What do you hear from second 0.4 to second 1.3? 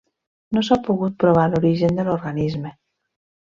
No s'ha pogut